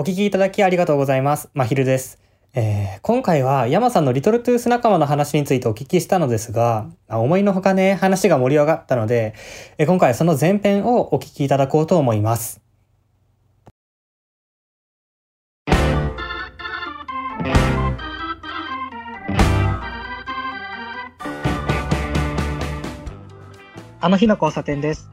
[0.00, 1.50] お聞きいただきありがとうございます。
[1.52, 2.18] まひるです。
[2.54, 9.34] えー今回は山さんのリトルトゥース仲間の話についてお聞きしたのですが、思いのほかね、話が盛り上がったので、
[9.76, 12.62] え今回はその前編をお聞きいただこうと思います。
[24.00, 25.10] あの日の交差点です。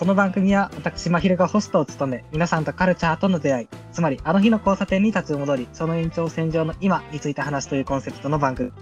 [0.00, 8.72] この番組は私、まひるがホストを務め、皆さんとカルチャーとの出会い、つまりあの日の交差点に立ち戻り、その延長線上の今について話すというコンセプトの番組。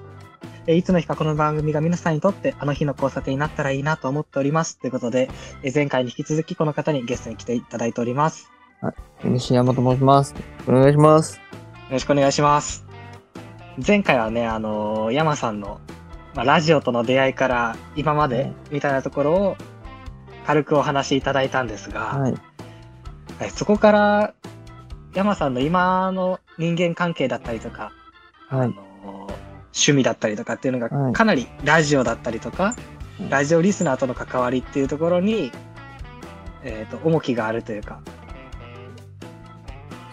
[0.68, 4.78] えいつの日かこの番組が皆さんにとってあの日の交差点になったらいいなと思っております。
[4.78, 5.28] ということで、
[5.64, 8.52] え前回に引き続きこの方にゲストに来ていただいております。
[9.24, 10.36] 西山と申します。
[10.68, 11.38] お願いします。
[11.38, 11.42] よ
[11.90, 12.86] ろしくお願いします。
[13.84, 15.80] 前回はね、あのー山さんの、
[16.36, 19.56] まあ、ラジオとの出会いから今までみたいなところを
[20.48, 22.32] 軽くお話しいただいたんですが、はい。
[23.38, 24.34] はいそこから
[25.12, 27.92] 山さんの今の人間関係だったりとか、
[28.48, 28.66] はい。
[28.66, 29.38] あのー
[29.74, 32.74] 趣味だったりとかっていうのはいがかなりラジオだったりとか、
[33.20, 35.50] うんラジオリスナーとの関わりっていうところに、
[36.62, 38.00] えっ、と、重きがあるというか、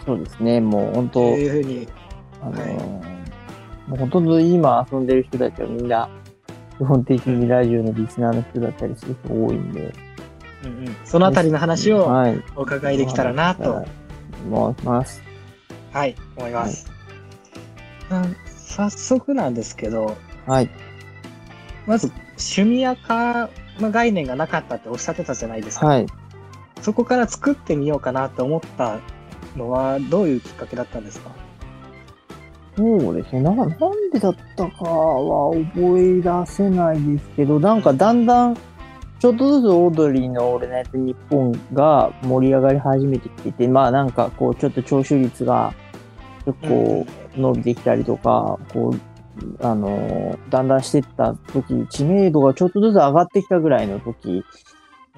[0.04, 0.60] そうですね。
[0.60, 1.88] もう本当、というふうに、
[2.42, 3.16] あのーはい
[3.88, 6.10] もうほとんど今遊んでる人たちはみんな、
[6.78, 10.05] 基本的にラジオのリスナーの人だったりする人多いんで。
[10.66, 10.96] うんうん。
[11.04, 12.42] そのあたりの話をはい。
[12.56, 13.84] お伺いできたらなと、
[14.46, 14.82] 思い。
[14.84, 15.22] ます。
[15.92, 16.50] はい、思い。
[16.50, 16.90] ます。
[18.10, 18.36] うん
[18.66, 20.70] 早速なんですけど、はい。
[21.86, 23.48] まず趣味やか
[23.80, 25.62] の概念がなかったっておっしゃってたじゃない。
[25.62, 25.86] ですか。
[25.86, 26.06] はい。
[26.82, 28.98] そこから作ってみようかなと思った
[29.56, 30.36] のはどうい。
[30.36, 31.30] うきっかけだったんですか
[32.76, 33.40] そうですね。
[33.40, 33.70] ななん
[34.12, 37.02] でだったかは覚え出せない。
[37.02, 38.56] ですけど、なんかだんだん、
[39.18, 45.72] ちょっとずつオードリーのオールナイトニッポンが盛り上がり始めてきてて、まあなんかこう、ちょっと聴取率が
[46.44, 54.44] 結構伸びてきたりとか、こう、あのーだんだんしてった時、知名度がちょっとずつ上がってきたぐらいの時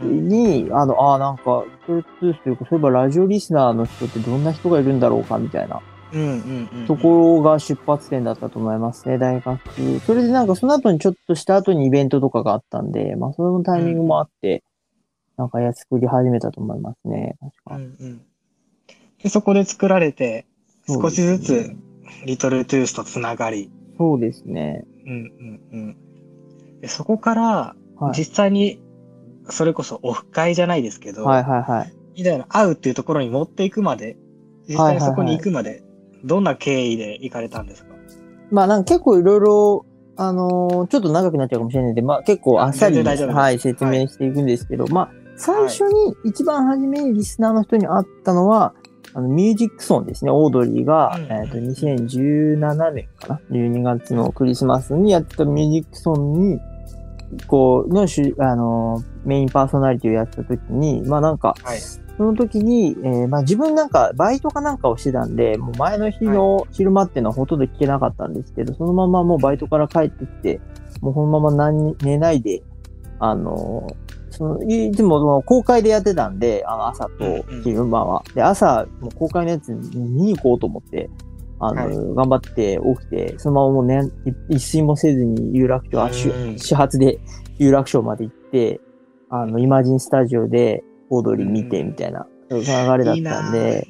[0.00, 5.81] に、あの、ああ、なんか、トゥートゥースというか、そういえばラジオリスナーの人ってどんな人がいるんだろうかみたいな。
[6.13, 6.87] うんうんうん。
[6.87, 9.59] ところが出発点だったと思いますね、大学。
[10.07, 14.63] それでなんかその後にちょっとした後にイベントとかがあったんで、まあそのタイミングもあって、
[15.37, 17.37] なんかや作り始めたと思いますね。
[17.41, 18.23] 確うかんうん。
[19.23, 20.47] で、そこで作られて、
[20.87, 21.77] 少しずつ
[22.25, 24.85] リトルトゥースとつながり、そうですね。
[25.07, 25.97] うんうんうん。
[26.81, 28.19] でそこから、はい。
[28.19, 28.81] 実際に、
[29.51, 31.93] それこそオフ会じゃないですけど、はいはいはい。
[32.17, 34.17] みたいな会うっていうところに持っていくまで、
[34.69, 35.83] 実際にそこに行くまで、
[36.25, 37.95] どんな経緯で行かれたんですか？
[38.51, 39.87] まあなんか結構いろいろ、
[40.17, 48.75] あのーちょっと長くなっちゃうかもしれないんで、まあ結構あっさり、はい、説明していくんですけど、まあ最初に、一番初めにリスナーの人に会ったのは、
[49.15, 50.33] あの、ミュージックソンですね。
[50.33, 56.61] オードリーが、うんえっ、と、2017年かな ?12 月のクリスマスにやってたミュージックソンに、
[57.47, 61.78] こう、のしゅ、あの、メインパーソナリティをやってた時に、まあなんか、はい。
[61.78, 70.61] その時に、えーまあ自分なんかバイトかなんかをしてたんで、もう前の日の昼間っていうのはほとんど聞けなかったんですけど、そのままもうバイトから帰ってきて、
[71.00, 72.62] もうこのまま何寝ないで、
[73.21, 78.22] あのーそのいつも公開でやってたんで、あの朝と昼間は。
[78.34, 81.11] で、朝、もう公開のやつ見に行こうと思って、
[81.59, 84.12] あの、はい頑張って起きて、そのままもうね、
[84.50, 87.19] い一睡もせずに有楽町、あ始発で
[87.59, 88.81] 有楽町まで行って、
[89.31, 93.87] あの、イマジンスタジオでオードリー見てみたいな、そういう流れだったんで、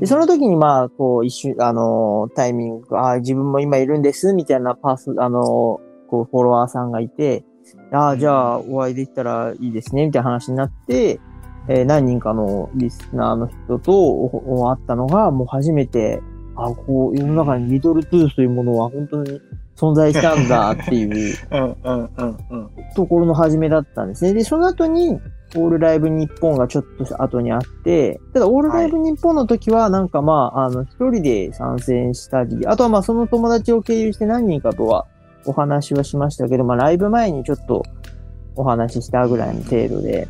[0.00, 7.44] で、その時にまあ、こう、一瞬、あのータイミング、ああ、自分も今いるんです、みたいなパース、あのーこう、フォロワーさんがいて、
[7.92, 11.20] ああ、じゃあ、お会いできたらいいですね、みたいな話になって、
[11.68, 16.20] えー何人かのリスナーの人と会ったのが、もう初めて、
[16.56, 19.40] あこう、世の中にリトルトゥースというものは本当に
[19.80, 21.36] 存在したんだっていう。
[22.94, 24.34] ところの始めだったんですね。
[24.34, 25.18] で、その後に、
[25.56, 35.06] オールライブ日本がちょっと後にあって、ただ、オールライブ日本の時は、なんかまあ、あの、一人で参戦したり、あとはまあ、その友達を経由して何人かとは
[35.46, 37.82] お話はしましたけど、まあ、ライブ前にちょっと
[38.54, 40.28] お話ししたぐらいの程度で、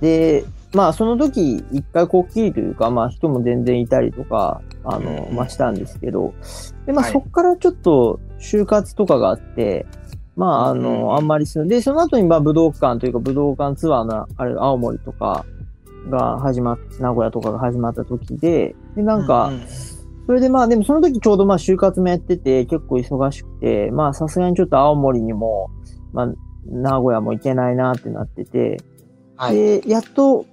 [0.00, 6.34] で、まあ、その時、一回こっきりというか、まあ、人も全然いたりとか、あの、うんまあ、したんですけど、
[6.86, 9.86] で、まあ、はいそっからちょっと、就活とかがあって、
[10.36, 11.68] まあ、あうんの、あんまりする。
[11.68, 15.44] で、その後に、まあ、武道館というか、武道館ツアーの、あれ、青森とか
[16.10, 19.60] が始まっ、名古屋とかが始まった時で、で、なんか、うう
[20.26, 25.70] それでまあ、でもその時ちょうどまあ、就活もやってて、結構忙しくて、まあ、さすがにちょっと青森にも、
[26.12, 26.28] まあ、
[26.66, 28.80] 名古屋も行けないなってなってて、
[29.36, 29.56] はい。
[29.56, 30.46] で、やっと、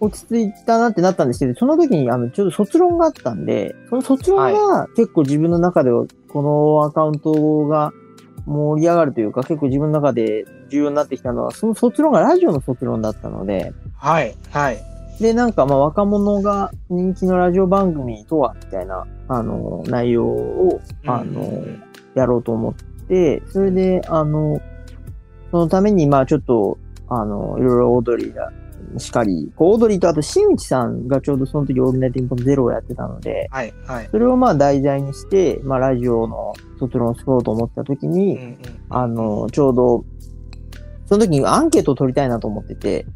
[0.00, 7.92] 落ち着いたなってなったんですけど、その時にあのちょうど卒論があったんで、その卒論が結構自分の中ではこのアカウントが
[8.46, 14.34] 盛り上がるというか、結構自分の中で重要になってきたのは、その卒論がラジオの卒論だったので、はい。
[14.50, 14.78] はい。
[15.20, 21.82] で、なんかまあ若者が人気のラジオ番組とは、みたいな、あの、内容を、あの、うん
[22.18, 22.74] やろうと思っ
[23.06, 24.60] て、それで、あの、
[25.50, 26.78] そのために、まあちょっと、
[27.08, 28.52] あの、いろいろオードリーが、
[28.98, 33.74] しかり、こうオードリーとあと新内さんがちょうどその時オールナイトニッポンゼロをやってたので、はい。
[33.86, 34.08] はい。
[34.10, 38.58] それをまあ題材にして、まあラジオの卒論を作ろうと思った時に、うんうん
[38.90, 40.04] あの、ちょうど、
[41.06, 43.06] その時にアンケートを取りたいなと思ってて、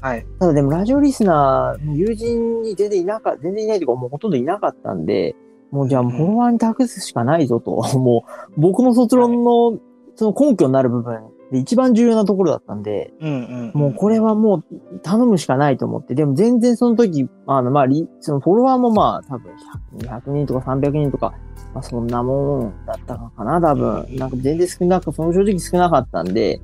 [0.00, 0.26] はい。
[0.38, 5.34] ただでもラジオリスナー、友人に全然いなか全然いないというかもうほとんどいなかったんで、
[5.70, 8.24] もうじゃあもうフォロワーに託すしかないぞと、 も
[8.56, 9.78] う僕の卒論の
[10.16, 13.78] その根拠になる部分で一番重要なところだったんで、うんうん。
[13.78, 19.52] もうこれはもう頼むしかないと思って、でも全然その時、あのまあリ、そのフォロワーもまあ多分
[19.98, 21.34] 100 200人とか300人とか、
[21.74, 24.06] まあそんなもんだったのかな、多分。
[24.16, 26.60] なんか全然少なく、その正直少なかったんで、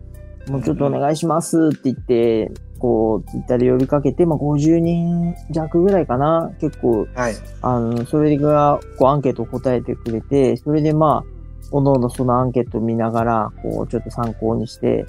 [0.49, 6.53] もうちょっとお願いしますって言って、こう、ツイッターで呼びかけて、まあ50人弱ぐらいかな。
[6.61, 7.35] 結構、はい。
[7.63, 11.36] あの、それが、こう、アンケートを答えてくれて、それでまあ、
[11.71, 15.07] おのおのそのアンケートを見ながら、こう、ちょっと参考にして、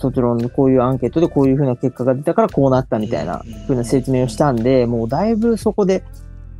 [0.00, 6.04] 卒論のこういうアンケートでこういうふうな結果が出たからこうなったみたいなふうな説明をしたんで、もうだいぶそこで、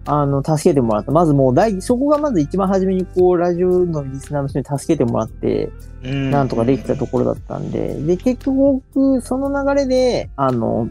[0.07, 1.13] あの、助けてもらった。
[1.13, 5.71] まずもう大、そこがまず一番初めにこう、ラジオのリスナーの人に助けてもらって、
[6.03, 10.91] なんとかできたところだったんで、で、結局僕、その流れで、あの、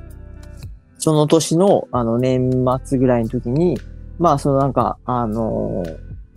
[0.97, 3.77] その年の、あの、年末ぐらいの時に、
[4.17, 5.83] まあ、そのなんか、あの、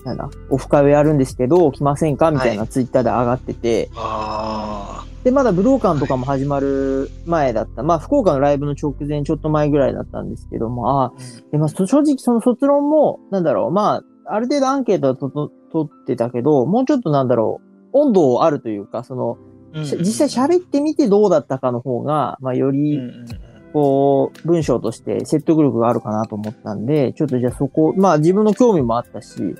[0.07, 2.31] なんだ、オフ会をやるんですけど、来ませんか？
[2.31, 7.83] みたいなツイッターで上がってて、あで、まだ武道館とかも始まる前だった。
[7.83, 11.13] まあ、福岡のライブの直前、ちょっと前ぐらいだったんですけども、ああ、
[11.51, 17.61] でまあ、そ正直その卒論も、なんだろう、まあ、ある程度アンケートはとと取ってたけど、もうちょっとなんだろ
[17.93, 19.39] う、温度あるというか、その、
[19.75, 19.85] あ。
[19.85, 23.27] し実際喋ってみてどうだったかの方が、まあ、ようんり、うん。
[23.73, 29.55] こう、文章として説得力があるかなと思ったんで、ちょっとじゃあそこ、まあ自分の興味もあったし、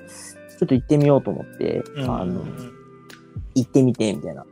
[0.59, 2.11] ちょっと行ってみようと思って、うん。
[2.11, 2.45] あの、
[3.55, 4.45] 行ってみて、みたいな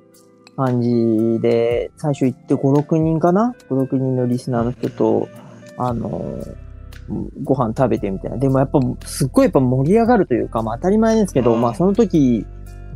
[0.56, 5.28] 感じで、最初行って5、6人かな ?5、6人のリスナーの人と、
[5.76, 6.38] あの、
[7.42, 8.36] ご飯食べてみたいな。
[8.38, 12.46] でもやっぱ、すっごいやっぱ盛り上がるというか、まあ当たり前ですけど、うんまあその時、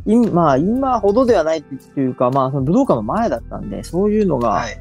[0.05, 4.79] 今、まあ今ほどではないというか、まあその武道館の前だったんで、そういうのがはい。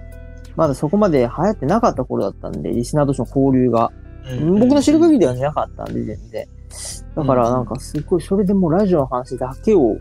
[0.56, 3.92] まだそこまで流行ってなかった頃だったんで、リスナー同士の交流が。
[4.30, 6.46] うん僕の知る限りではなかったんで、全然。
[7.14, 9.96] だからなんかすごい、それでもうラジオの話だけを、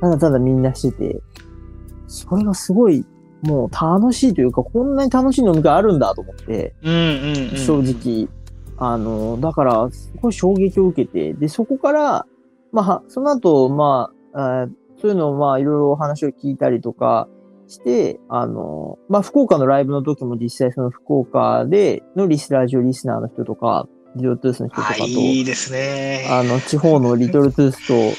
[0.00, 1.20] ただただみんなしてて、
[2.06, 3.06] それがすごい、
[3.42, 6.74] もう楽しいというか、こんなに楽しい飲み会あるんだと思って。
[7.56, 8.28] 正直。
[8.76, 12.26] あの、だから、すごい衝撃を受けて、で、そこから、
[12.72, 14.66] まあ、その後、まあ、
[15.00, 17.28] そういうのを、まあ、いろいろ話を聞いたりとか
[17.68, 26.26] して、あの、まあ、福岡のライブの時も実際その福岡でのリスラジオリスナーの人とか、リトルトゥースの人とかあ、と、いいですね。
[26.30, 28.16] あの、地方のリトルトゥースと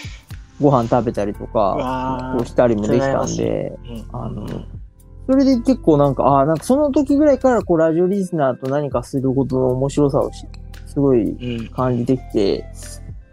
[0.59, 4.47] ご飯食べたりとか、こうしたりもできたんで、うんあの
[5.25, 10.45] それで結構なんか、ああ、なんかその時ぐらいからこうラジオリスナーと何かすることの面白さをし
[10.85, 11.67] すごいうん。
[11.69, 12.65] 感じてきて、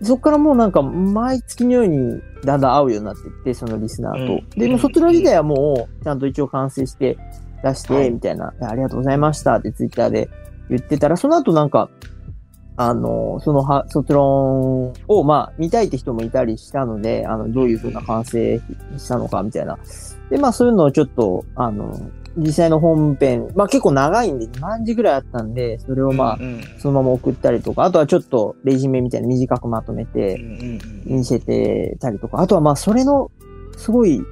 [0.02, 4.32] そっからもうなんか毎月のようにだんだん会うようになっていって、そのリスナーと。
[4.34, 7.18] うんで、もう卒論自体はもうちゃんと一応完成して
[7.64, 10.30] 出して、はいみたいな、ありがとうございましたってツイッターで
[10.68, 11.90] 言ってたら、その後なんか、
[12.76, 18.60] あの、そのは卒論をまあ見たいって人もいたりしたので、あの、どういう風な完成
[18.96, 19.78] したのかみたいな。
[20.30, 21.98] で、まあそういうのをちょっと、あの、
[22.36, 30.78] 実際の本編、まあ結構長いんで2万字ぐらいあったんで、それをまあう、んそのまま送ったりとか、あとはちょっとレジュメみたいな短くまとめうんてうん
[31.18, 33.30] 見せてたりとか、あとはまあそれの、
[33.76, 34.22] すごい、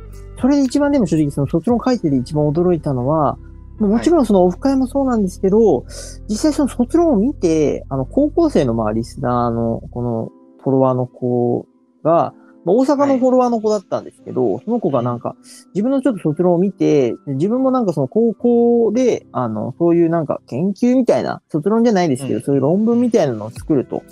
[0.40, 3.36] それで一番でも正直その卒論書いてて一番驚いたのは、
[3.78, 5.84] もちろんそのオフ会もそうなんですけど、
[6.28, 10.32] 実際その卒論を見て、あの高校生のまあリスナーのこの
[10.62, 11.66] フォロワーの子
[12.02, 15.36] が、まあ、大阪のフォロワーの子だったんですけど、その子がなんか、
[15.74, 24.02] 自分のちょっと卒論を見て、自分もなんかその高校で、あの、そういうなんか研究みたいな、卒論じゃないですけど、うんそういう論文みたいなのを作ると。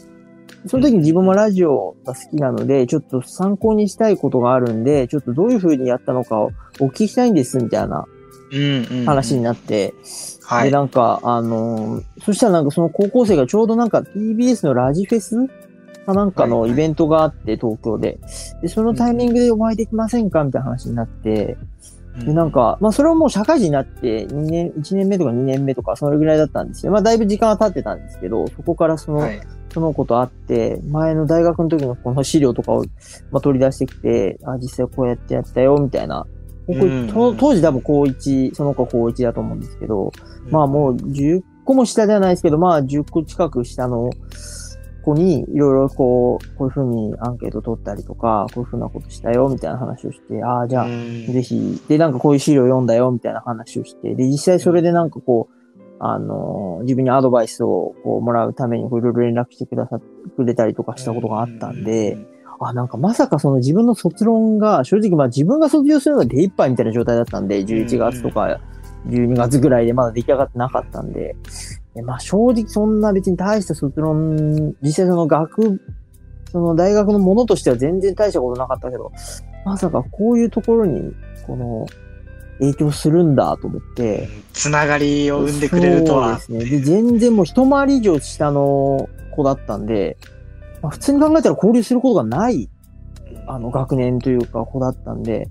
[0.66, 8.06] その時に自分もラジオが好きなので、ちょっと参考にしたいことがあるんで、ちょっとどういう風にやったのかをお聞きしたいんです、みたいな。
[9.04, 9.94] 話になって、で、
[10.42, 10.70] はい。
[10.70, 15.36] なんか、あのーそしたらなんかその高校生がちょうどなんか TBS のラジフェス
[16.06, 18.18] かなんかのイベントがあって、東京で。
[18.62, 21.56] で、そのタイミングでお会いできませんかみたいな話になって、
[22.24, 29.40] で、なんか、まあそれはもう社会人になって2年、1年目とか2年目とかそれぐらいだったんですけど、まあだいぶ時間は経ってたんですけど、そこからその、はい。
[29.72, 32.84] その子と会って、前の大学の時のこの資料とかを、
[33.30, 36.26] まあ、取り出してきて、あ、実際こうやってやったよ、みたいな。
[36.66, 40.12] 僕うんと当時多分高1、その子高1だと思うんですけど、
[40.50, 44.10] まあもう10個も下ではないですけど、まあ10個近く下の
[45.06, 51.26] 子にいろいろこう、こういうふうにアンケート取ったりとか、こういうふうなことしたよ、みたいな話をして、ああ、じゃあ、うん。
[51.32, 55.56] ぜひ、で、なんかこういう資料読んだよ、みたいな話をして、で、実際それでなんかこう、
[55.98, 60.06] あの、自分にアドバイスをこうもらうためにいろいろ連絡してくださって
[60.36, 62.18] くれたりとかしたことがあったんで、、
[62.60, 68.60] あ、なんかまさかその自分の卒論が、正直まあ自分が卒業するのが手一杯みたいな状態だったんで、11月とか
[69.08, 71.36] 12月ぐらいでまだ出来上がってなかったんで、
[71.94, 75.80] でまあ正直そんな別に大した卒論、実際その学、
[76.50, 79.12] その大学のものとしては全然大したことなかったけど、
[79.64, 81.12] まさかこういうところに、
[81.46, 81.86] この、
[82.58, 86.38] 影響するんだと思って、つながりを生んでくれるとは。
[86.38, 86.78] そうですね。
[86.78, 90.16] で、全然もう一回り以上下の子だったんで、
[90.86, 92.70] まあ、普通に考えたら交流することがない、
[93.48, 95.48] あの、学年というか子だったんで、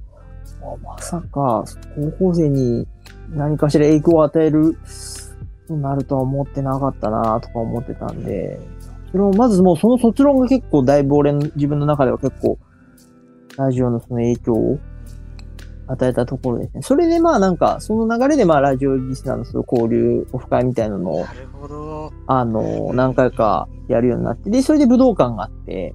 [0.82, 1.66] まさか、
[1.96, 2.88] 高校生に
[3.32, 4.78] 何かしら影響を与える、
[5.68, 8.62] となるとは思ってなかったなとか思ってたんで、
[9.12, 12.58] それをまずもうその卒論が結構だいぶ俺の自分の中では結構、
[13.58, 14.80] ラジオのその影響を
[15.88, 16.82] 与えたところですね。
[16.82, 21.26] それでまあなんか、その流れでまあラジオリスナーのその交流、オフ会みたいなのを。
[22.28, 25.94] あの、何回かやるようになって、で、それで武道館があって、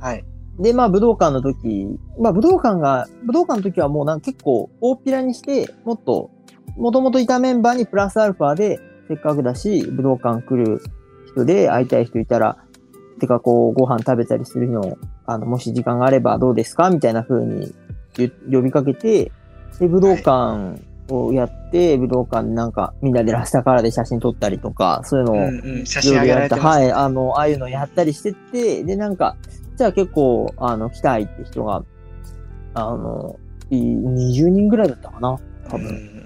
[0.00, 0.24] はい。
[0.58, 6.30] で、まあ武道館の時、まあ武道館が、武道館の時はもうなんか結構大っぴらにして、もっと、
[6.76, 8.78] もともといたメンバーにプラスアルファで、
[9.08, 10.82] せっかくだし、武道館来る
[11.28, 12.58] 人で会いたい人いたら、
[13.20, 17.74] てかこう、ご飯食べたりするの、あの、もし時間があればどうですかみたいな風に
[18.18, 19.32] ゆ呼びかけて、
[19.78, 25.86] で、武道館をやって、武道館でなんかみんなでラスタカラーで写真撮ったりとか、そういうのを、うんうん。
[25.86, 26.66] 写真上げられてます。
[26.66, 29.36] はい、あの、ああいうのやったりしてって、で、なんか、
[29.76, 31.84] じゃあ結構、あの、来たいって人が、
[32.74, 33.38] あの、
[33.70, 35.86] い20人ぐらいだったかな、多分。
[35.86, 36.16] うんうん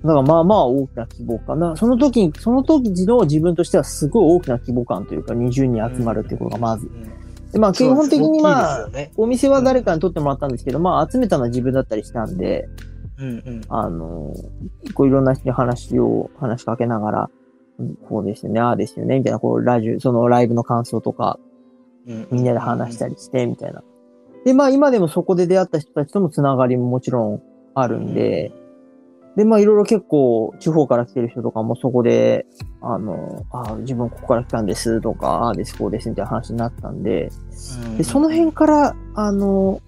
[0.00, 1.76] だからまあまあ大きな規模感な。
[1.76, 6.86] その時に、その時の自分としてはすごい大きな規模感というか、20人集まるっていうことがまず。
[6.86, 7.17] うんで、
[7.54, 9.12] まあ基本的にまあ、ね。
[9.16, 12.68] お店は誰かに取ってもらったんですけど、まあ集めたのは自分だったりしたんで、
[13.18, 13.60] うんうん。
[13.68, 14.34] あの、
[14.94, 17.30] こういろんな人に話を、話しかけながら、
[17.78, 21.38] うんこうですよね、ああですよね、みたいな、こう、ラジオ、そのライブの感想とか、
[22.30, 23.82] みんなで話したりして、みたいな。
[24.44, 27.42] で、まあ今でもそこで出会った人たちともつながりももちろん
[27.74, 28.52] あるんで、
[29.38, 32.44] で、まあいろいろ結構地方から来てる人とかもそこで、
[32.82, 37.30] あの、あ自分ここから来たんですとか、ああです、こうですみたいな話になったんで、
[37.96, 39.80] で、その辺から、あの、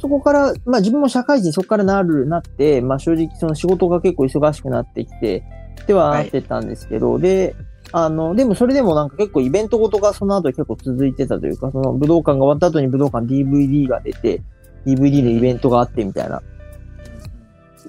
[0.00, 5.44] そこから、まあ自分も社会人そこからなる、なって、まあ正直その仕事が結構忙しくなってきて、
[5.86, 7.54] ではなってたんですけど、で、
[7.92, 14.42] あの、でもそれでもなんか結構イベントごとがその後結構続いてたというか、その武道館が終わった後に武道館 DVD が出て、
[14.84, 16.42] DVD のイベントがあってみたいな。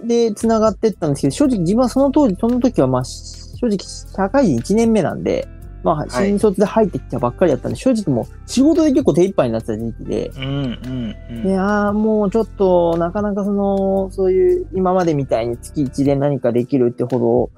[0.06, 5.48] で、繋がってったんですけど、正直自分はその当時、その時はまあ、正直社会人1年目なんで、
[5.84, 6.10] まあ、い。
[6.10, 11.48] 新卒で入ってきたばっかりだったんで、正直もう仕事で結構手一杯になってた時期で、うんうんうん。
[11.48, 17.52] いやーもうちょっと、なかなかその、そういう、今までみたいに月1で何かできるってほど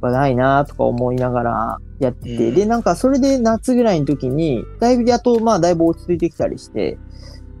[0.00, 2.54] はないなとか思いながらやってて、うん。
[2.54, 6.98] で、なんかそれで夏ぐらいの時に、だいぶやっと、まあだいぶ落ち着いてきたりして、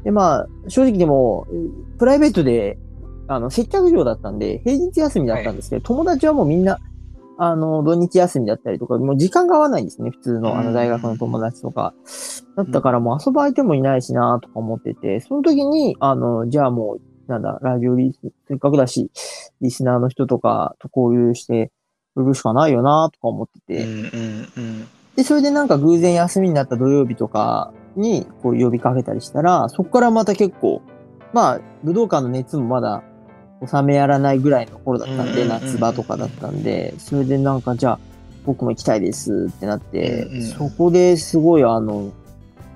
[0.04, 1.46] で、まあ、正直でも、
[1.98, 2.78] プライベートで、
[3.28, 6.78] あの、接客業だったんで、平日休みだったんですけど、友達はもうみんな、
[7.36, 11.94] あの、土日休みだったりとか、もう時間が合わないんですね、普通の、あの、大学の友達とか。
[12.56, 19.10] だったからもう遊ぶ相手もいないしなとか思ってて、その時に、あの、じゃあもう、なんだ、ラジオリス、せっかくだし、
[19.60, 21.70] リスナーの人とかと交流して、
[22.16, 23.84] 売るしかないよなとか思ってて。
[25.14, 30.82] で、それでなんか偶然休みになった土曜日とかに、こう呼びかけたりしたら、そこからまた結構、
[31.32, 33.02] まあ、武道館の熱もまだ
[33.66, 37.98] 収めやらないぐらいの頃だったんで、夏場とかだったんで、それでなんかじゃあ、
[38.44, 42.12] 僕も行きたいですってなって、うんうんそこですごいあの、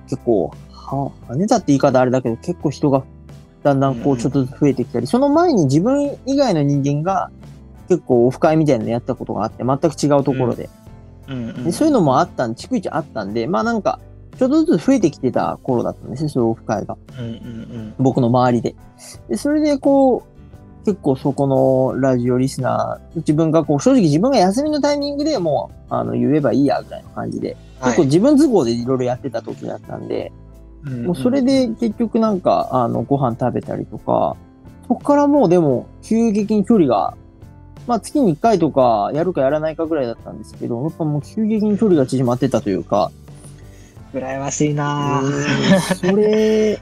[0.09, 3.03] 結構、は、跳ねたって言い方あれだけど、結構人が
[3.63, 7.31] だんだんこうちょっとずつ増えてきたり、その前に自分以外の人間が
[7.87, 10.69] 結構オフ会みたいなのやったことがあって、全く違うところで。
[11.63, 13.99] でそういうのもあったん、逐一あったんで、まあなんか、
[14.37, 16.97] ちょっとずつ増えてきてた頃だったんですね、そういうオフ会が。
[17.97, 18.75] 僕の周りで。
[19.29, 20.32] で、それでこう、
[20.85, 30.31] 結構そこのラジオリスナー、自分がこう、正直自分が休みのタイミングでもう、あの、言えばいいや、ぐらいの感じで、結構自分都合でいろいろやってた時だったんで、
[31.05, 34.35] もうそれで結局なんか、あの、ご飯食べたりとか、
[34.87, 37.15] そこからもうでも、急激に距離が、
[37.87, 43.11] まあ月に1回とかやるかやらないかぐらいだったんですけど、やっぱもう急激に距離が縮まってたというか、
[44.13, 45.23] 羨ましいな
[45.95, 46.79] それ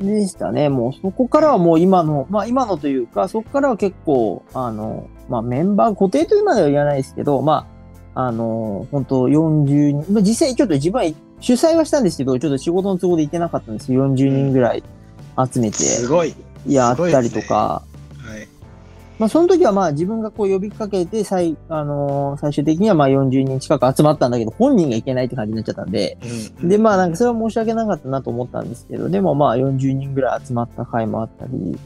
[0.00, 0.68] でしたね。
[0.68, 7.66] もうそこからはもう今の、まあ今のというか、そこからは結構、あの、まあメンバー固定というまでは言わないですけど、ま
[8.14, 14.82] あ、あの、本当40人、まあ実際ちょっと自分は主催はしたんですけど、ちょっと仕事の都合で行ってなかったんですけど、40人ぐらい
[15.52, 15.78] 集めて。
[16.66, 17.91] やったりとか、はい。
[19.18, 26.18] まあその時はまあ自分がこう呼びかけて、最、あの最終的にはまあ40人近く集まったんだけど、本人が行けないって感じになっちゃったんで、
[26.60, 31.78] うんで、まあなんかそれは申し訳なかったなと思ったんですけど、でもまあ40人ぐらい集まった回もあったり、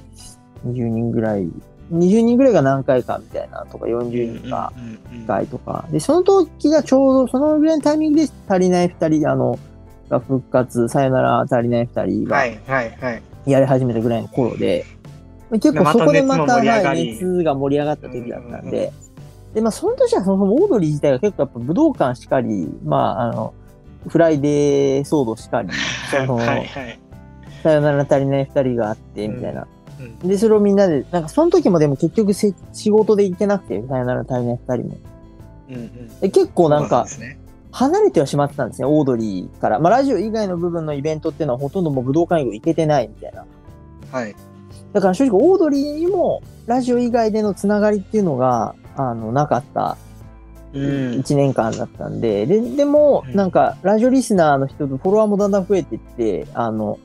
[0.66, 1.49] 20人ぐらい、
[1.92, 4.85] 20人ぐらいが何回かみたいなとか、40人がうん
[5.18, 5.85] うん1回とか。
[5.90, 9.59] で、その時がちょうどそのぐらいのタイミングで足りない2人、あの、
[10.09, 13.23] が復活、さよなら足りない2人がはいはいはい。
[13.47, 14.85] やり始めたぐらいの頃で、
[15.50, 18.93] 結構そこでまたはいり熱が盛り上がった時だったんで、
[19.55, 23.55] で、まあその年はそもそもオードリー自体が結構やっぱ武道館しかり、まああの、
[24.09, 25.69] フライデー騒動しかり、
[26.11, 26.99] その、はいはい。
[27.62, 29.62] さよなら足りない二人があって、みたいな。
[29.62, 34.97] うんで、それをみんなで、なんかその時もでも結局せ仕事で行けなくて、さよなら足りない二人も。
[35.71, 37.07] うんうんで結構なんか
[37.73, 39.79] 離れてはしまってたんですね、オードリーから。
[39.79, 43.45] まあラジオ以外の部分のイベントっていうのはほとんどもう武道館以外行けてないみたいな。
[44.12, 44.35] はい。
[44.93, 49.97] だから正直オードリーにもラジオ以外でのつながりっていうのが、あの、なかった
[50.73, 50.83] うん。
[51.21, 53.35] 1年間だったんで、で、でも、うん。
[53.35, 56.99] なんか、ラジオリスナーの人とフォロワーもだんだん増えていって、あの、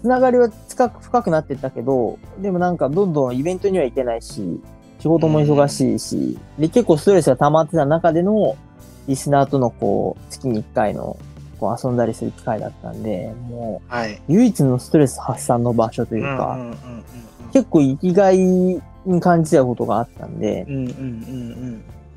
[0.00, 4.60] つながりは深く深くなってったけど、でもなんかどんどんイベントには行けないし、
[4.98, 8.56] 仕事も忙しいし、で、結構ストレスが溜まってた中での、
[9.08, 11.16] リスナーとのこう、月に1回の、
[11.62, 14.14] こう遊んだりする機会だったんで、もはい。
[14.14, 16.58] う、唯一のストレス発散の場所というか、
[17.52, 18.80] 結構生きがいに
[19.20, 20.66] 感じたことがあったんで、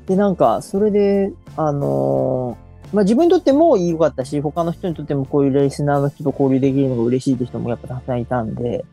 [0.06, 8.84] で、なんか、それで、あのーまあ、自分にとっても良かったし、他の人にとってもこういうリスナーの人と交流できるのが嬉しいって人もやっぱたくさんいたんで、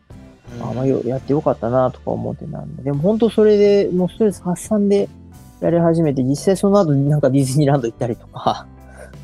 [0.60, 0.69] うん。
[0.69, 5.10] あまあ、よやってよかったなとか思ってたんで、でも本当それでもうストレス発散で
[5.62, 8.67] やり始めて、実際その後なんかディズニーランド行ったりとか、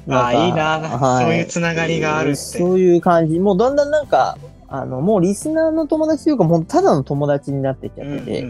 [0.09, 2.35] ああ、いいな、はいそういうつながりがあるって。
[2.35, 3.39] そういう感じ。
[3.39, 8.47] もうだんだんなんか、あの、もうリスナーの友達というか、もうただの友達になってっちゃってて、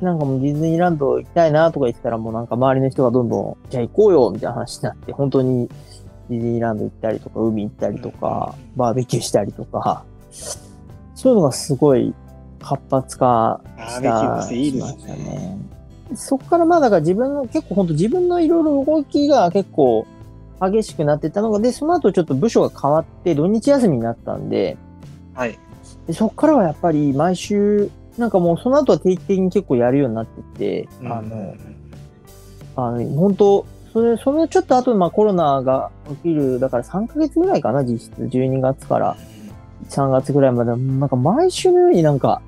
[0.00, 5.68] なんかもうディズニーランド行きたいなとか言ってたらもうなんか周りの人がどんどん、じゃあ行こうよみたいな話になって、本当に
[6.30, 10.04] ディズニーランド行ったりとか、海行ったりとか、バーベキューしたりとか、
[11.14, 12.14] そういうのがすごい
[12.60, 15.24] 活発化した、していいですしましたね。
[15.24, 15.58] ね。
[16.14, 20.06] そこからまあだから自分の、結構本当自分のいろいろ動きが結構
[20.70, 24.76] 激しくなってったのが、で、その後ちょっと部署が変わって土日休みになったんで、
[25.34, 25.58] はい。
[26.06, 31.58] でそこからはやっぱり毎週、なんかもうその後は定期的に結構やるようになってって、あのうんうん、
[32.76, 38.10] あの、本当それ、そのちょっと後、まあコロナが起きる、だから3ヶ月ぐらいかな、実質。
[38.22, 39.16] 12月から
[39.88, 42.42] 3月ぐらいまで、なんか毎週のようになんか、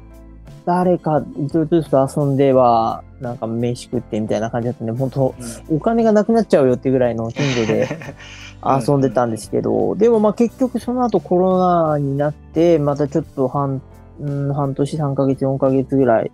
[0.65, 5.35] 誰か、リトルトゥースと遊んでは、なんか飯食ってみたいな感じだったんで、本当
[5.71, 5.77] うん。
[5.77, 7.89] お金がなくなっちゃうよってぐらいの頻度で
[8.65, 13.81] 遊んでたんですけど、でもまあ結局その後コロナになって、またちょっと半、
[14.21, 16.31] うん、半年、3ヶ月、4ヶ月ぐらい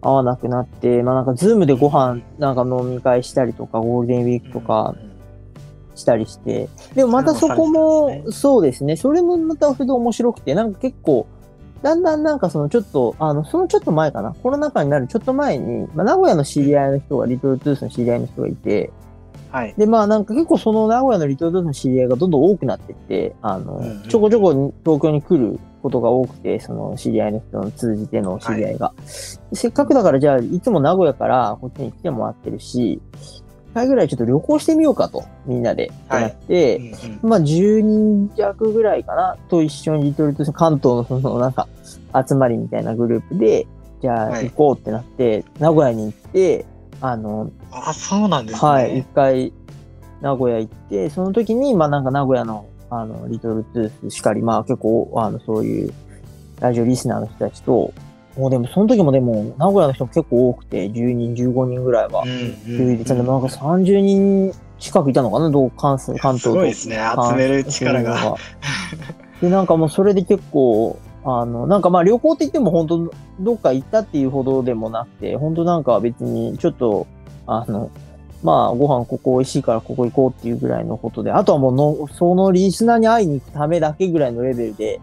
[0.00, 4.94] 会わなくなって、まあなんかズームでご飯なんか飲み会したりとか、ゴールデンウィークとか
[5.94, 11.26] したりして、でもまたそこもそうですね、それもまたそれで面白くて、なんか結構、
[11.82, 18.90] だんだんなんかそのちょっと、あの、そのちょっと前かな、コロナ禍になるちょっと前に、まあ名古屋の知り合いの人が、リトルトゥースの知り合いの人がいて、
[19.50, 19.74] はい。
[19.76, 24.52] で、まあなんか結構その名古屋のリトルトゥースの知り合いがどんどん多くなってって、あの、うんうんちょこちょこ
[24.84, 28.92] 東京に来ることが多くて、その知り合いの人の通じての知り合いが。
[29.06, 33.42] せっかくだからじゃあいつも名古屋からこっちに来てもらってるし、一
[33.76, 35.88] 回ぐらいちょっと旅行してみようかと、みんなで。
[35.88, 41.68] ってなって、うんうんまあ10人弱ぐらいかな、と一緒にリトルトゥース関東のそのなんか
[42.26, 43.66] 集まりみたいなグループで、
[44.00, 46.64] じゃあはい行こうってなって、名古屋に行って、
[47.02, 48.68] あの、あ、そうなんですね。
[48.68, 49.52] はい、一回、
[50.22, 55.92] 名古屋行って、その時に、まあなんか名古屋の、あの、リトルトゥースしかり、まあ結構、あの、そういう、
[56.60, 57.92] ラジオリスナーの人たちと、
[58.36, 66.98] もうでも、その時もでも、名古屋の人も結構多くて、10人、15人ぐらいはう、んうんでもなんか30人近くいたのかな、どう関数、関東すごいですね。
[67.30, 68.36] 集める力が。。
[69.40, 77.06] で、なんかもうそれで結構、あの、なんかまあ旅行って言っても本当どっか行ったっていうほどでもなくて、本当なんか別にちょっと、
[77.46, 77.90] あの、
[78.42, 85.00] まあご飯ここ美味しいからここ行こうっていうぐらいのことで、あとはもうの、そのリスナーに会いに行くためだけぐらいのレベルで、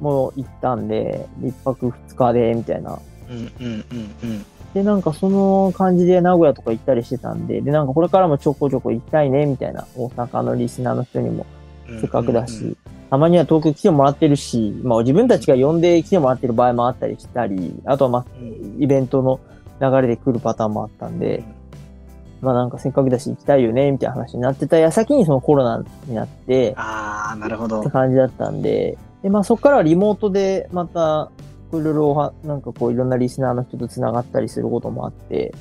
[0.00, 2.98] も行ったんで、一泊二日で、みたいな。
[3.30, 3.84] うんうん
[4.22, 11.46] うんで、なんかその感じで名古屋とか行ったりしてたんで、で、なんかこれからもちょこちょこ行きたいね、みたいな、大阪のリスナーの人にも
[11.88, 12.00] うん。
[12.00, 12.76] せっかくだし、
[13.08, 18.82] たまには東京来てもらってるし、まあ自分たちが呼んで来てもらってる場合もあったりしたり、あとはまあ、うん。
[18.82, 19.40] イベントの
[19.80, 21.42] 流れで来るパターンもあったんで、
[22.42, 27.90] まあなんかせっかくだし行きたいよね、みたいな話になってた矢先にそのコロナになって、ああ、なるほどって。
[27.90, 31.30] 感じだったんで、で、まあそこからはリモートでまた、
[31.72, 35.54] いろいろおは、なんかこういろんなリスナーの人と繋がったりすることもあって、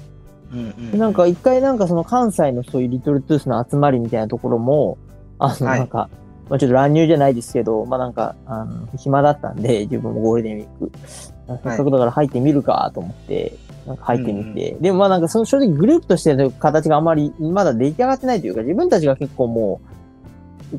[0.54, 0.92] うんうん。
[0.92, 4.98] でなんか、一回なんかその関西のそういうリトルトゥースの集まりみたいなところも、
[5.40, 5.80] あのはい。
[5.80, 6.10] なんか、
[6.50, 10.92] まあちょっと乱入じゃないですけど、まあなんか、あの、暇だったんで、自分もゴールデンウィーク。
[11.08, 13.54] せっかくだから入ってみるかと思って、
[13.86, 14.78] なんか入ってみて。
[14.80, 19.97] でもまあなんかその正直グループとしての形があんまりまだ出来上がってないというか、自分たちが結構もう、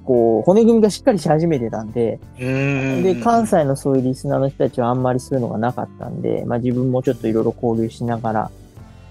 [0.04, 8.50] こう、骨組みがしっかりし始めてたんで、うんで、関西のそういうリスナーの人たちはあんまりそういうのがなかったんで、まあ自分もちょっといろいろ交流しながら、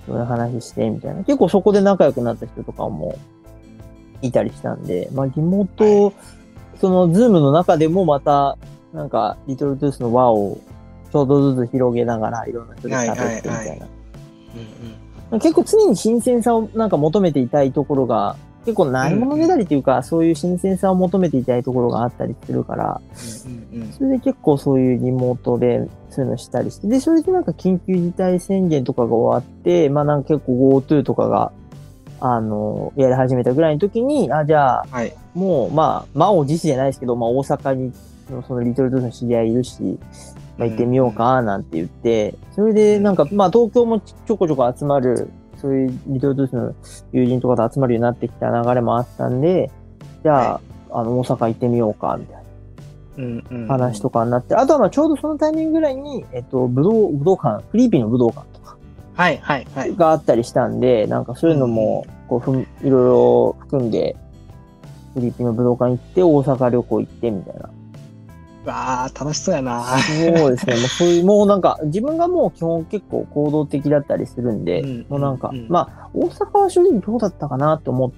[0.06, 1.24] そういう話して、みたいな。
[1.24, 3.18] 結構そこで仲良くなった人とかも
[4.22, 6.14] いたりしたんで、まあリモート、
[6.80, 8.58] そのズームの中でもまた、
[8.94, 10.60] なんか、リトルトゥースの輪を
[11.12, 13.80] ちょうどずつ広げながら、いろんな人で喋ってみたい
[15.32, 15.40] な。
[15.40, 18.38] 結構常に新鮮さをなんか求めていたいところが、
[18.68, 23.02] 結構ないものねだりというか、そういう新鮮さを求めていたいところがあったりするから、
[23.74, 31.54] うんうんそれで結構そういうリモートでそういうのしたりして、で、それでなんか緊急事態宣言とかが終わって、まあなんか結構 GoTo とかが、
[32.20, 35.14] あの、やり始めたぐらいの時に、あ、じゃあ、はい。
[35.34, 37.94] もう、まあ、満を持してじゃないですけど、まあ大阪に、
[38.46, 39.98] そのリトルトゥースの知り合いいるし、
[40.58, 46.76] まあ行ってみようか、なんて言って、それでなんか、まあ東京もちょこちょこ集まる、そういうリトルトゥースの
[47.12, 49.72] 友人とかと集まるようになってきた流れもあったんで、
[50.24, 52.48] じゃあ、あの、大阪行ってみようか、みたいな。
[53.68, 58.78] 話とかになって、あとはまあちょうどそのタイミングぐらいに、えっと、武道、武道館、フリーピンの武道館とか
[59.16, 59.96] はいはいはい。
[59.96, 64.16] があったりしたんで、なんかそういうのも、こうふん、いろいろ含んで、
[65.16, 67.70] フリーピンの武道館行って、大阪旅行行ってみたいな。
[68.68, 69.82] うわあ、楽しそうやな。
[69.98, 78.18] そうですね、もうそういう、もうなんか、自分がもう基本結構行動的だったりするんで、うんもうなんか、うんまあ、大阪は正直どうだったかなと思って、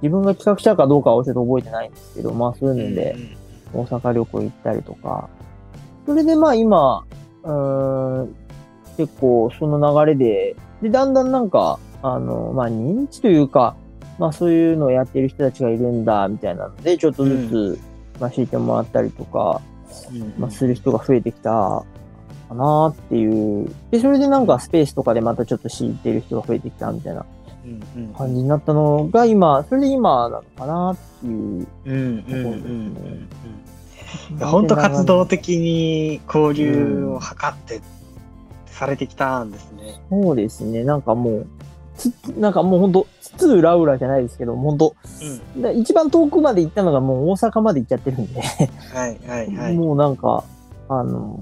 [0.00, 3.16] 自分が企画したかどうかはちょっと覚えてないんですけど、まあそういうので、
[3.74, 5.28] 大阪旅行行ったりとか。
[6.06, 7.04] それでまあ今、
[7.44, 8.34] うーん、
[8.96, 13.76] 結構その流れで、で、だんだんなんか、あの、まあ認知というか、
[14.18, 17.78] まあそういうのをやってる人たちがいるんだ、みたいなので、ちょっとずつ、
[18.18, 19.71] まあ知ってもらったりとか、うん
[20.38, 21.84] まあする人が増えてきた
[22.48, 23.70] かなっていう。
[23.90, 27.24] で、それでなんかスペースとかでまたちょっと知ってる人が増えてきたみたいな
[28.16, 31.32] 感じになったのが今、それで今なのかなっていう。
[31.32, 33.42] うんうんうんうんそうですうんね
[34.40, 37.80] 本当活動的に交流を図って
[38.66, 40.00] されてきたんですね。
[40.10, 40.84] そうですね。
[40.84, 41.46] なんかもう、
[41.96, 44.94] つなんかもうほんと、つつ裏裏じゃないですけど、ほんと、
[45.54, 45.62] うん。
[45.62, 49.74] だ一番遠くまで行ったのがもう大阪まで行っちゃってるんで、はいはいはい。
[49.76, 50.44] もうなんか、
[50.88, 51.40] あの、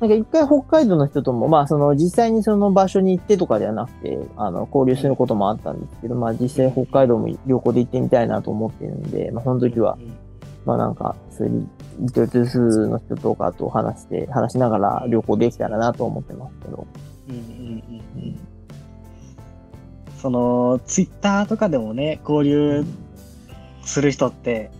[0.00, 10.16] なんか一回北海道の人とも、まあその実際にその場所に行ってとかではなくて、あの、交流することもあったんですけど、まあ実際北海道も旅行で行ってみたいなと思ってるんで、まあその時は、うん
[10.68, 11.68] まあなんか、そういう
[12.00, 16.86] リトルトゥースの人とかと話して、話しながら旅行できたらなと思ってますけど。
[17.30, 18.47] うんうんうんうん
[20.20, 22.84] そのツイッターとかでもね交流
[23.84, 24.70] する人って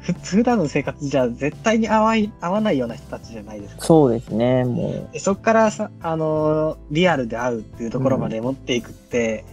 [0.00, 3.82] ふ普段の生活じゃ絶対に合わい合わないような人たちじゃないですか。
[3.82, 9.44] そうですね、もでそこからさあのリアルで会うっていうところまで持っていくって、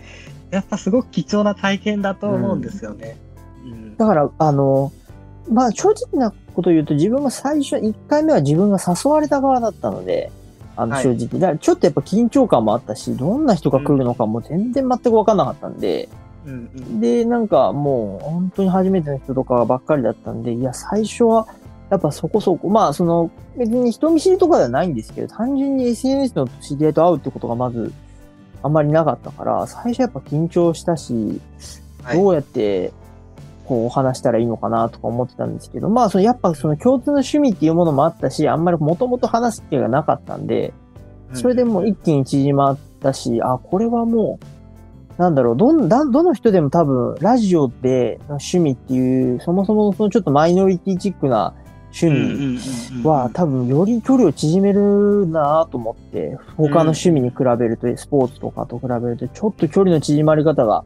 [0.52, 3.18] やっぱすごく貴重な体験だと思うんですよね。
[3.64, 3.96] うんう。
[3.98, 4.92] だから、あの、
[5.50, 10.32] まあ正直なこと言うと自分が最初、1回目は自分が誘われた側だったので、
[10.76, 11.04] あのはい。
[11.04, 11.40] 正直。
[11.40, 16.10] だからちょっとやっぱ緊張感もあったし、どんな人が来るのかも全然全く分かんなかったんで、
[16.46, 17.02] うんうん。
[17.02, 21.48] で、なんかもう本当に初めての人とかばっかりだったんで、いや、最初は
[21.90, 27.92] やっぱそこそこ、まあその別に人見知りとかではないんですけど、単純に SNS の知り合いと会うってことがまず
[28.64, 31.42] あんまりなかったから、最初やっぱ緊張したし、
[32.04, 32.18] はい。
[32.18, 32.94] どうやって
[33.72, 40.74] こう話したらいいのかなとか思ってたんですけど、まあそのやっぱその共通の趣味っていうものもあったし、あんまりもともと話す機会がなかったんで、
[41.34, 44.40] それでもう一気に縮まったし、あ、これはも
[45.18, 51.54] う、なんだろう、どん、だどの人でも多分、ラジオで趣味っていう、そもそもそのちょっとマイノリティチックな
[51.98, 60.84] 趣味は多分より距離を縮めるなと思って、他の趣味に比べると、スポーツとかと比べると、ちょっと距離の縮まり方が、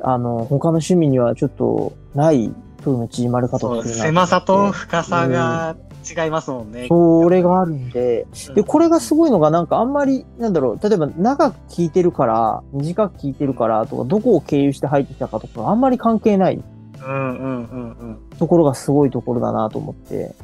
[0.00, 2.52] あの、他の趣味にはちょっとない
[2.84, 4.04] 距離の縮まり方そうをするな。
[4.04, 6.86] 狭さと深さが違いますもんね。
[6.88, 16.62] それがあるんで、で、これがすごいのが、なんかあんまり、なんだろう、例えば長く聞いてるから、短く聞いてるからとか、どこを経由して入ってきたかとか、あんまり関係ない
[17.04, 18.18] うんうんうんうん。
[18.38, 20.34] ところがすごいところだなと思って、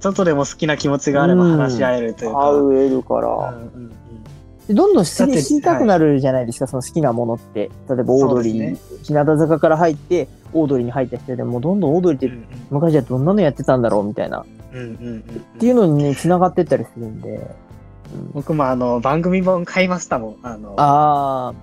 [0.00, 2.38] ちょっとでも好きな気持ちがあれば話し合えるというか。
[2.38, 3.92] 合えるから、うんうん
[4.74, 7.70] どんどん知だってり知りたくなるじゃないですか、その好きなものって。
[7.88, 14.40] 例えばオードリー、日向坂から入って、オードリーに入った人でも、どんどんオードリーってうん昔はどんなのやってたんだろうみたいな。
[14.40, 15.22] っうんうんうんうん
[15.58, 17.28] ていうのにね、繋がってったりするんで。
[17.28, 17.46] うん
[18.32, 20.36] 僕もあの番組本買いましたもん。
[20.42, 21.54] あのあ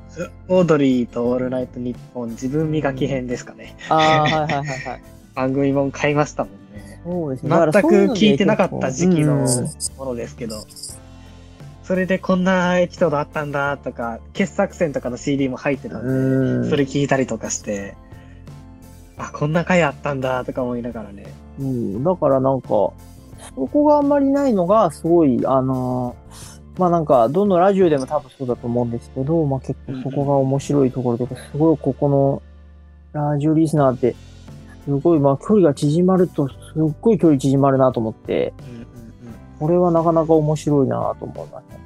[0.48, 3.76] オードリーとオールナイトニッポン自分磨き編ですかね。
[3.90, 5.02] あ、ああ、はいはいはいはい。
[5.36, 7.02] 番組本買いましたもんね。
[7.04, 7.50] そうですね。
[7.50, 9.46] 全く聞いてなかった時期のうん
[9.98, 10.56] ものですけど、
[11.88, 17.96] それでこんなエピソードあったんだとか、傑作選とかの CD も入ってたんで、うんそれ聞いたりとかして、
[19.18, 21.26] あ、こんな回あったんだとか思いながらね。
[21.60, 22.94] うん、だからなんか、そ
[23.72, 32.42] こがあんまりないのが、すごい、あのーまあなんか、どのラジオでも多分そうだと思うんですけど、まあ結構そこが面白いところとか、すごいここの
[33.14, 34.14] ラジオリスナーって、
[34.84, 38.54] すごい、まあ距離が縮まると、すっごい距離縮まるなと思って、
[39.60, 41.77] これはなかなか面白いなと思いましたね。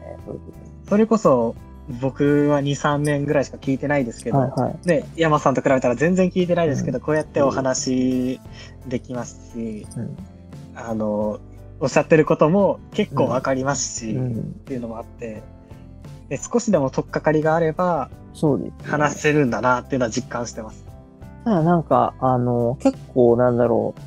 [0.88, 1.56] それこそ、
[2.02, 4.88] 僕は2、3年ぐらいしか聞いてないですけど、とはいはい。
[4.88, 8.40] ね、山さんと比べたら全然聞いてないですけど、こうやってお話
[8.88, 10.18] できますし、うん
[10.76, 11.40] あの、
[11.80, 15.44] おっしゃってることも結構わかりますし、っうん、ていうのもあって、
[16.30, 18.10] で少しでも取っかかりがあれば。
[18.84, 20.86] 話せるんだなっていうのは実感してます。
[21.44, 24.02] なんか、あの、結構なんだろう。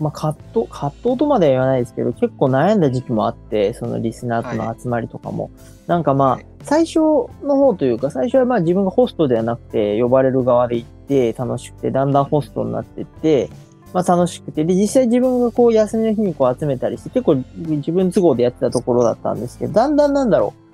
[0.00, 5.50] まあ、葛藤、葛藤とまでは言わないですけど、結構悩んだ時期もあって、そのリスナーとの集まりとかも。
[5.86, 13.48] なんかまあ、はい最初の方というか、最初はまあ自分がホストではなくて、呼ばれる側で行って、楽しくて、だんだんホストになってって、
[13.92, 20.70] まあ楽しくて、で、実際自分がこう休みの日にこう集めたりして、結構自分都合でやってたところだったんですけど、だんだんなんだろう。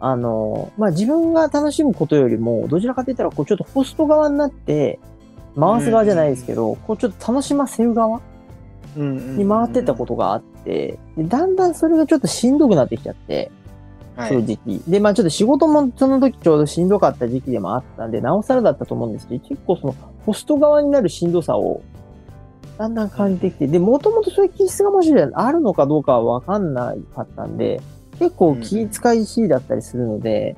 [0.00, 4.98] あの、まあ自分が楽しむことよりも、どちらかといったら、こうちょっとホスト側になって、
[5.58, 8.20] 回す側じゃないですけど、こうちょっと楽しませる側
[8.96, 13.50] にに回ってたことがあって、でだんだんそれがちょっとしんどくなってきちゃって、
[14.16, 14.80] はい正直。
[14.88, 19.94] で、まあちょっと仕事もその時ちょうどしんどかった時期でもあったんで、なおさらだったと思うんですけど、結構その
[20.26, 21.82] ホスト側になるしんどさを、
[22.78, 27.80] だんだん感じてきて、で、もともとそういう気質がもしあるのかどうかはわかんないかったんで、
[28.18, 30.56] 結構気遣いしいだったりするので、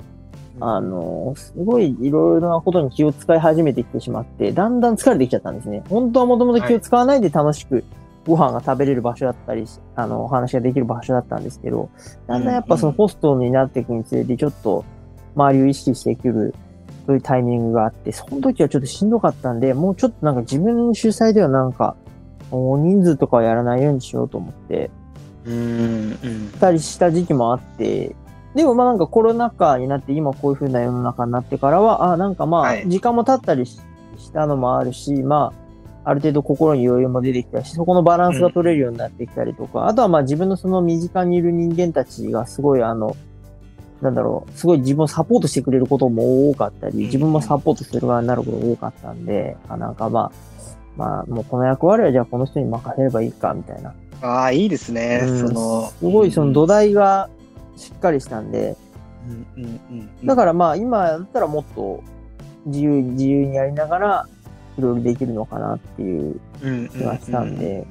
[0.59, 5.83] あの、すごいいろいろなことに気を使い始めてきてしまって、だんだん疲れてきちゃったんですね。
[5.89, 7.83] 本当はもともと気を使わないで楽しく
[8.25, 11.89] ご飯が食べれる場所だったりし、あの、お話ができる場所だったんですけど、
[12.27, 14.85] だんだんやっぱそのホストになっていくにつれて、ちょっと
[15.35, 16.53] 周りを意識してくる、
[17.07, 21.95] そういうタイミングがあって、その時はちょっとしんどかったんで、もうちょっとなんか自分主催ではなんか、
[22.51, 24.91] 大人数とかはやらないようにしようと思って、
[25.45, 26.51] うんうん。
[26.59, 28.15] たりした時期もあって、
[28.53, 32.87] でもまあなんかコロナ禍になって今こういう風な世の中になってからは、あなんかまあはい。
[32.87, 33.79] 時間も経ったりし
[34.17, 35.70] したのもあるし、まあ
[36.03, 43.15] ある程度心に余裕も出てきたし、そこのバランスが取れるようになってきたりとか、あとはまあ自分のその身近にいる人間たちがすごいあの、
[44.01, 50.31] なんだろう、すごい自分をサポートしてくれることも多かったり、自分もサポートする側になることが多かったんで、あなんかまあ、
[50.97, 53.93] まあもうこの役割はじゃあこの人に任せればいいか、みたいな。
[54.23, 55.21] ああ、いいですね。
[55.23, 57.29] うんその、すごいその土台が
[57.77, 58.75] しっかりしたんで、
[59.27, 62.03] うんうんうんだからまあ今だったらもっと
[62.65, 64.27] 自由に自由にやりながら
[64.77, 67.85] いろいろできるのかなっていううん気がしたんで、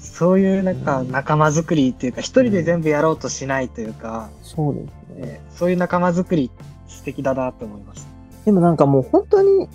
[0.00, 5.26] そういうなんか仲間づくりっていうか、一人で全部やろうとしないというか、そうですね。
[5.26, 6.50] ねそういう仲間づくり
[6.86, 8.06] 素敵だなと思います。
[8.44, 9.68] でもなんかもう本当に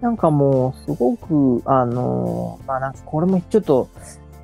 [0.00, 3.88] なんかもうすごくあのまあなんかこれもちょっと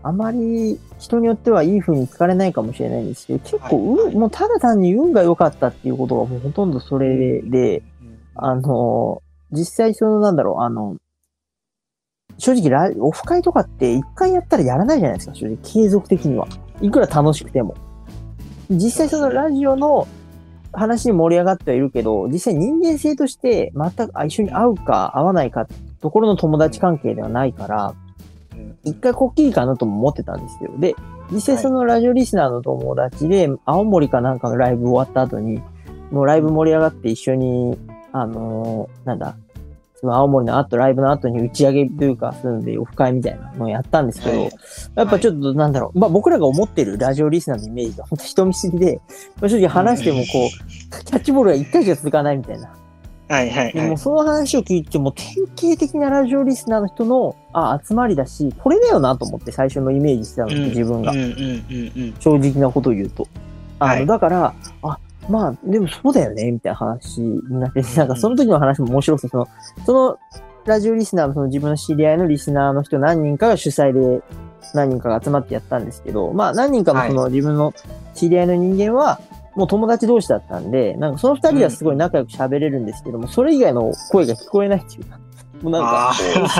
[0.02, 4.14] あまり人によってはいい風に聞かれないかもしれないんですけど、結構、はいはい。
[4.14, 7.82] 運もうただ単に運が良かったっていうことがもうほとんどそれで、
[8.34, 10.96] あの、実際そのなんだろう、あの、
[12.38, 16.46] 正直ラ、オフ会とかって一回やったらやらないじゃないですか、正直、継続的には。
[16.80, 17.74] いくら楽しくても。
[18.68, 20.06] 実際そのラジオの
[20.72, 25.66] 話に盛り上がってはいるけど、実際人間性として全くあ一緒に会うか会わないか
[26.00, 28.06] ところの友達関係ではないから、うん
[28.84, 30.70] 一回こっきりかなとも思ってたんですよ。
[30.78, 30.94] で、
[31.32, 35.60] 実際そのラジオリスナーの友達で、青森かなんかのライブ終わった後に、
[36.10, 37.76] もうライブ盛り上がって一緒に、
[38.20, 39.36] あのーなんだ、
[39.98, 44.50] その青森の後、ライブの後に打ち上げというか、そういうのでオフ会みたいなのをやったんですけど、はい
[44.94, 49.00] やっぱちょっとなんだろう、まあ僕らが思ってるラジオリスナーのイメージが本当人見知りで、
[49.40, 52.70] まあ正直話してもこう、キャッチボールが一回しか続かないみたいな。
[53.28, 53.96] はいはいはいでも。
[53.96, 55.26] その話を聞いても典
[55.56, 61.18] 型的なラジオリスナーの人のあ集まりだし、これだよなと思って最初のイメージしてたんですよ、自分がうん。
[61.18, 63.26] うんうんうん正直なことを言うと。
[63.78, 69.48] あの、はいだから、あ、まあ、でもそうだよね、みたいな話になって、なんかその時の話も面白くて、その、
[69.84, 70.18] その
[70.64, 74.22] ラジオリスナーのその自分の知り合いのリスナーの人何人かが主催で
[74.74, 77.72] 何人かが集まってやったんですけど、まあ何人かのその自分の
[78.14, 79.20] 知り合いの人間は、
[79.54, 85.04] もう友達同士だったんで、なんかその二人はすごい仲良く喋れるんですけども、それ以外の声が聞こえないっていう。
[85.04, 85.18] か、
[85.62, 86.14] もうなんか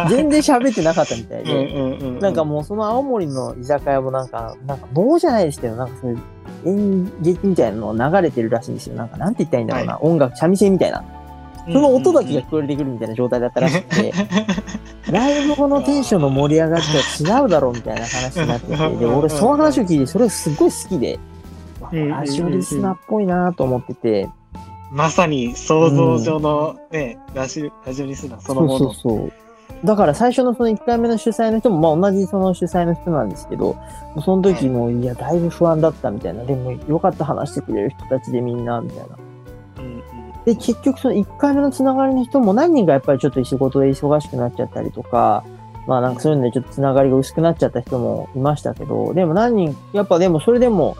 [0.09, 2.21] 全然喋ってなかったみたいうんで。
[2.21, 6.19] なんかもうその青森の居酒屋もなんか、なんか能じゃないですけど、なんかそういう
[6.65, 8.97] 演劇みたいなの流れてるらしいんですよ。
[8.97, 11.05] なんかなんて言ったらいいんだろうな、音楽、三味線みたいな。
[11.67, 14.13] その音だけが聞こえてくるみたいな状態だったらしくて、
[15.11, 21.19] ライブ後のテンションの盛り上がりとは違うだろうみたいな話になってて、 で、俺その話を聞いて、それすごい好きで、
[21.91, 24.29] ラジオリスナーっぽいなと思ってて、
[24.91, 28.79] まさに想像上のね、ラジラジオリスナーそのもの。
[28.79, 29.33] そうそうそう。
[29.85, 33.77] だから最初のその1回目の主催の人も、まあ同じその主催の人なんですけど、
[34.25, 36.45] その時も、いや、だいぶ不安だったみたいな。
[36.45, 39.05] でも、よかった話してくれる人たちでみんな、みたいな。
[39.79, 45.45] うんうんで、結局その1回目のつながりの人も何人かやっぱりちょっと仕事で忙しくなっちゃったりとか、
[45.89, 50.97] まあなんかそういうのでちょっとつながりが薄くなっちゃった人もいましたけど、でも何人、やっぱでもそれでも、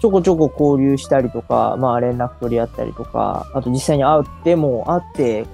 [0.00, 5.46] ちょこちょこ交流したりとか、まあ連絡取り合ったりとか、あと実際に会っても会って、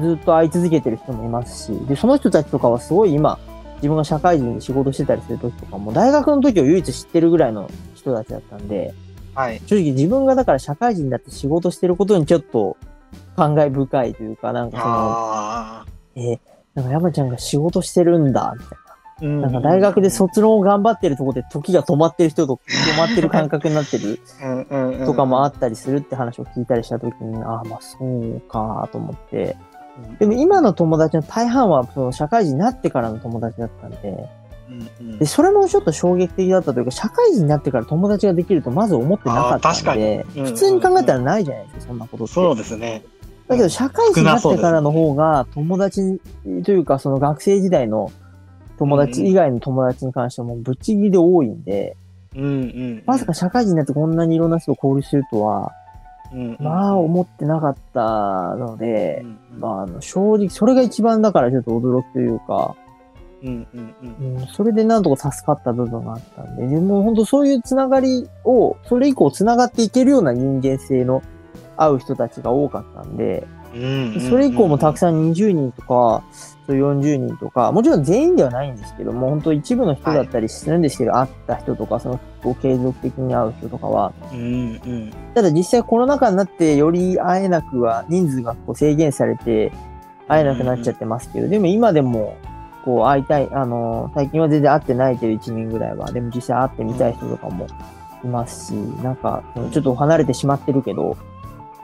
[0.00, 3.38] ずっと会い続けてる人もいますし、で、その人たちとかはすごい今、
[3.76, 8.92] 自分が社会人で仕事してたりする時とかも、大学の時を唯一知ってるぐらいの人たちだったんで、
[9.34, 9.60] はい。
[9.66, 12.76] 正直自分がだから社会人になって仕事してることにちょっと
[13.36, 15.86] 感慨深いというか、なんかその、あ
[16.16, 16.38] えー
[16.74, 18.83] なんか山ちゃんが仕事してるんだ、みたいあ。
[18.83, 18.83] な。
[19.20, 24.20] なんか大学で卒論を頑張ってるところで時が止まってる人と止まってる感覚になってる
[25.06, 29.56] とかもああったりするって話を聞いたりしたときに、ああ、まあそうかと思って。
[30.18, 34.28] でも今の友達の大半はその社会人になってからの友達だったんで、
[35.18, 42.32] で、それもちょっと衝撃的だったというか、社会人になってから友達ができるとまず思ってなかったんで、普通に考えたらないじゃないですか、そんなことって。
[42.32, 43.04] そうですね。
[43.46, 46.18] だけど、社会人になってからの方が、友達
[46.64, 48.10] というか、その学生時代の
[48.78, 51.96] 友達以外の友達に関してはもうぶっちぎりで多いんで、
[52.34, 53.02] うんうん。
[53.06, 55.72] まさか社会人になってこんなにいろんな人と交流するとは、
[56.32, 59.60] うん、まあ思ってなかったのでう、んうん。
[59.60, 62.74] まああの正直、それが一番だからちょっと驚くというか、
[63.42, 64.36] うんうんうん。
[64.38, 71.22] うん、それでなんとか助かった部分があったんで、でも本当そういうつながりを、それ以降つながっていけるような人間性の
[71.76, 73.63] 合う人たちが多かったんで、うん
[74.28, 76.22] それ以降もたくさん20人とか、
[76.66, 85.12] そう40人とか、もちろん全員ではないんですけども、本当一部の人だったりするんですけど、会った人とか、そのこう継続的に会う人とかは、うんうん。
[85.34, 89.72] ただ実際コロナ禍になってより会えなくは、人数がこう制限されて
[90.28, 92.36] 会えなくなっちゃってますけど、でも今でも、
[92.84, 97.66] こう会いたい、あの、最近は全然会ってないけど1人ぐらいは、でも実際会ってみたい人とかも
[98.22, 101.16] いますし、なんか、ちょっと離れてしまってるけど、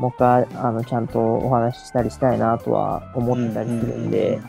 [0.01, 4.41] もう一回、あの、ちゃんとお話ししたりしたいなとは思ってたりするんで、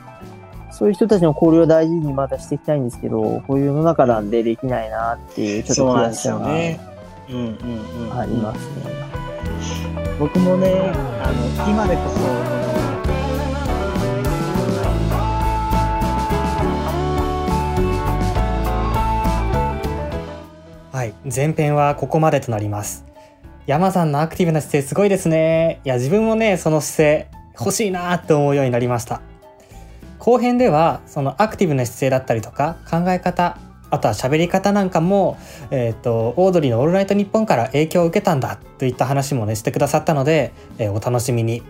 [0.72, 6.80] そういう人たちの交流を大事にまたしていきたいんですけど、こういう世の中なんでできないなっていう、ちょっと悔しさがよね。
[7.30, 7.44] うんうん
[8.12, 8.18] うん。
[8.18, 9.12] ありますね。
[10.18, 11.30] 僕もね、あ
[11.66, 12.02] の、今でこ
[20.92, 23.11] そ、はい、前編はここまでとなります。
[23.67, 25.82] 山さんのアクティブな姿勢すごいですね。
[25.86, 29.21] いや、自分もね、その姿勢欲しいなって思うようになりました。
[30.17, 33.58] 後編では、そのアクティブな姿勢だったりとか、考え方、
[33.91, 35.38] あとは喋り方なんかも、
[35.69, 41.62] えっ、と、オードリーのオールナイトニッポンから影響を受けたんだといった話もね、してくださったので、えーお楽しみに。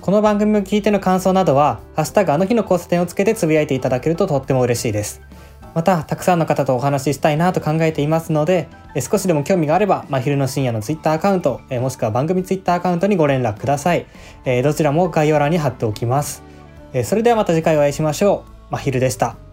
[0.00, 5.22] この番組を聞いての感想などは、ハッシュタグあの日の交差点をつけてつぶやいていただけるととっても嬉しいです。
[5.74, 8.68] またたくさんの方とお話ししたいなと考えていますので
[9.00, 14.06] 少しでも興味があれば真昼の深夜の Twitter アカウントもしくは番組 Twitter アカウントにご連絡ください。
[14.62, 16.42] どちらも概要欄に貼っておきます。
[17.04, 18.72] それではまた次回お会いしましょう。
[18.72, 19.51] 真昼でした。